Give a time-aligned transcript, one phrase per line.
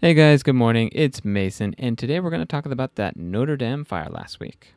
[0.00, 0.90] Hey guys, good morning.
[0.92, 4.74] It's Mason, and today we're going to talk about that Notre Dame fire last week.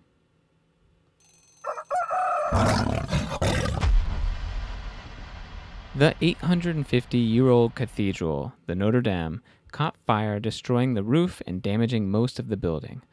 [5.93, 12.09] The 850 year old cathedral, the Notre Dame, caught fire, destroying the roof and damaging
[12.09, 13.03] most of the building.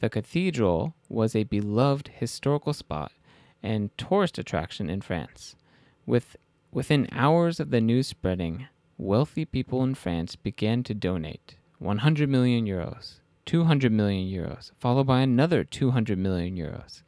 [0.00, 3.12] The cathedral was a beloved historical spot
[3.62, 5.54] and tourist attraction in France.
[6.06, 6.34] With,
[6.72, 8.68] within hours of the news spreading,
[8.98, 15.20] wealthy people in France began to donate 100 million euros, 200 million euros, followed by
[15.20, 17.02] another 200 million euros.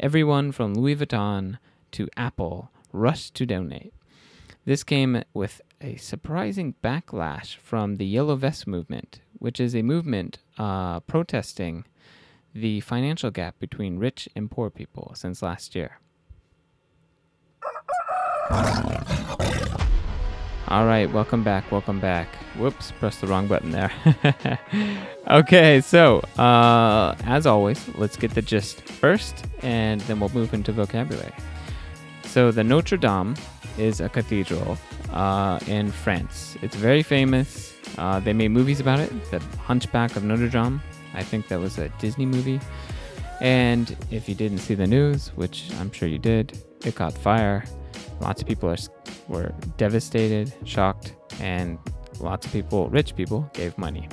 [0.00, 1.58] Everyone from Louis Vuitton
[1.92, 3.92] to Apple rushed to donate.
[4.64, 10.38] This came with a surprising backlash from the Yellow Vest movement, which is a movement
[10.56, 11.84] uh, protesting
[12.54, 15.98] the financial gap between rich and poor people since last year.
[20.70, 22.28] All right, welcome back, welcome back.
[22.58, 23.90] Whoops, pressed the wrong button there.
[25.30, 30.72] okay, so uh, as always, let's get the gist first, and then we'll move into
[30.72, 31.32] vocabulary.
[32.24, 33.34] So, the Notre Dame
[33.78, 34.76] is a cathedral
[35.10, 36.58] uh, in France.
[36.60, 37.74] It's very famous.
[37.96, 39.30] Uh, they made movies about it.
[39.30, 40.82] The Hunchback of Notre Dame.
[41.14, 42.60] I think that was a Disney movie.
[43.40, 47.64] And if you didn't see the news, which I'm sure you did, it caught fire.
[48.20, 48.76] Lots of people are,
[49.28, 51.78] were devastated, shocked, and
[52.20, 54.08] lots of people, rich people, gave money.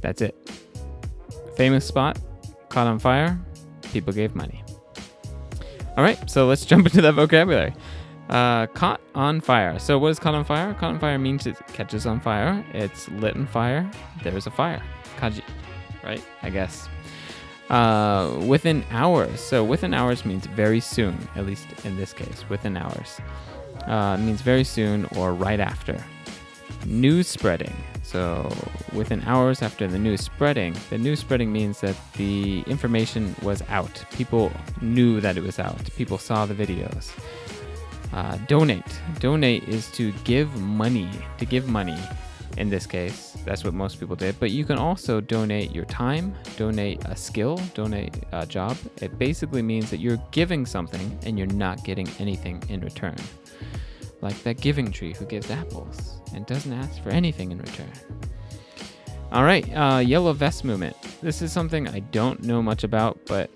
[0.00, 0.34] That's it.
[1.56, 2.18] Famous spot,
[2.68, 3.38] caught on fire,
[3.92, 4.62] people gave money.
[5.96, 7.74] All right, so let's jump into that vocabulary.
[8.28, 9.78] Uh, caught on fire.
[9.78, 10.74] So, what is caught on fire?
[10.74, 12.64] Caught on fire means it catches on fire.
[12.74, 13.88] It's lit on fire.
[14.22, 14.82] There's a fire.
[15.18, 15.42] Kaji,
[16.02, 16.22] right?
[16.42, 16.88] I guess.
[17.70, 19.40] Uh, within hours.
[19.40, 23.20] So, within hours means very soon, at least in this case, within hours.
[23.86, 26.02] Uh, means very soon or right after.
[26.84, 27.74] News spreading.
[28.04, 28.52] So,
[28.92, 34.04] within hours after the news spreading, the news spreading means that the information was out.
[34.12, 35.90] People knew that it was out.
[35.96, 37.10] People saw the videos.
[38.12, 39.00] Uh, donate.
[39.18, 41.10] Donate is to give money.
[41.38, 41.98] To give money.
[42.56, 44.38] In this case, that's what most people did.
[44.40, 48.76] But you can also donate your time, donate a skill, donate a job.
[49.00, 53.16] It basically means that you're giving something and you're not getting anything in return.
[54.20, 57.92] Like that giving tree who gives apples and doesn't ask for anything in return.
[59.30, 60.96] All right, uh, Yellow Vest Movement.
[61.22, 63.50] This is something I don't know much about, but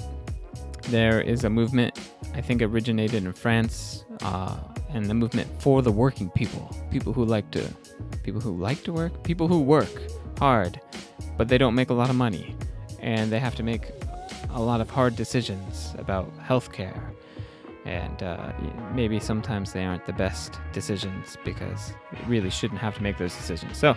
[0.88, 1.98] there is a movement,
[2.34, 4.58] I think originated in France, uh,
[4.92, 6.74] and the movement for the working people.
[6.90, 7.64] People who like to,
[8.22, 9.90] people who like to work, people who work
[10.38, 10.80] hard,
[11.36, 12.56] but they don't make a lot of money,
[13.00, 13.90] and they have to make
[14.50, 17.00] a lot of hard decisions about healthcare.
[17.84, 18.52] And uh,
[18.94, 23.34] maybe sometimes they aren't the best decisions because you really shouldn't have to make those
[23.34, 23.78] decisions.
[23.78, 23.96] So,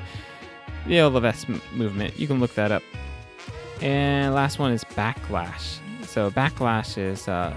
[0.88, 0.96] the
[1.50, 2.84] m- movement, you can look that up.
[3.82, 5.80] And last one is backlash.
[6.14, 7.52] So backlash is uh,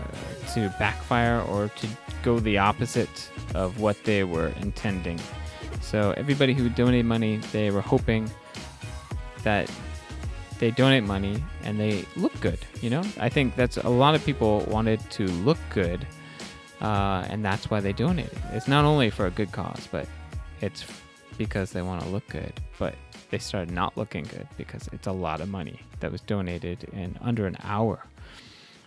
[0.54, 1.86] to backfire or to
[2.22, 5.20] go the opposite of what they were intending.
[5.82, 8.30] So everybody who donated money, they were hoping
[9.42, 9.70] that
[10.58, 12.58] they donate money and they look good.
[12.80, 16.06] You know, I think that's a lot of people wanted to look good,
[16.80, 18.38] uh, and that's why they donated.
[18.52, 20.08] It's not only for a good cause, but
[20.62, 20.82] it's
[21.36, 22.52] because they want to look good.
[22.78, 22.94] But
[23.30, 27.18] they started not looking good because it's a lot of money that was donated in
[27.20, 28.04] under an hour.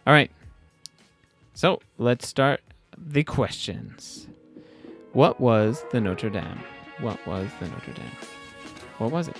[0.07, 0.31] All right.
[1.53, 2.61] So let's start
[2.97, 4.27] the questions.
[5.13, 6.61] What was the Notre Dame?
[6.99, 8.05] What was the Notre Dame?
[8.97, 9.37] What was it?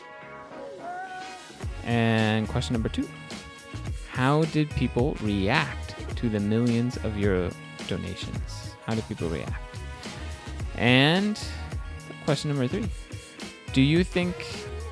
[1.84, 3.08] And question number two
[4.12, 7.52] How did people react to the millions of euro
[7.88, 8.76] donations?
[8.86, 9.78] How did people react?
[10.76, 11.40] And
[12.30, 12.88] question number three
[13.74, 14.36] Do you think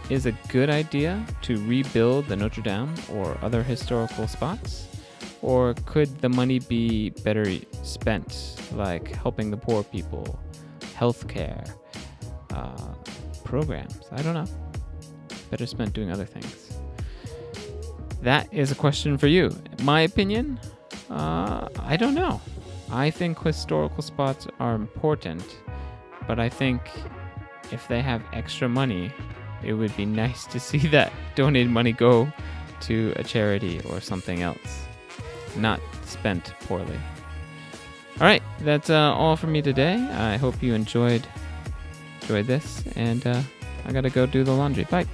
[0.09, 4.87] is a good idea to rebuild the Notre Dame or other historical spots?
[5.43, 7.45] Or could the money be better
[7.83, 10.39] spent, like helping the poor people,
[10.95, 11.63] healthcare,
[12.55, 12.95] uh,
[13.43, 13.99] programs?
[14.11, 14.49] I don't know.
[15.51, 16.79] Better spent doing other things.
[18.23, 19.55] That is a question for you.
[19.83, 20.59] My opinion?
[21.07, 22.41] Uh, I don't know.
[22.89, 25.45] I think historical spots are important,
[26.27, 26.81] but I think
[27.71, 29.11] if they have extra money,
[29.63, 32.31] it would be nice to see that donated money go
[32.81, 34.85] to a charity or something else,
[35.55, 36.99] not spent poorly.
[38.19, 39.95] All right, that's uh, all for me today.
[39.95, 41.25] I hope you enjoyed
[42.21, 43.41] enjoyed this, and uh,
[43.85, 44.85] I gotta go do the laundry.
[44.85, 45.05] Bye.